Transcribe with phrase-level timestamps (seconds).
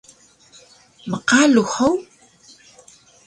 [1.09, 1.99] Mqalux hug?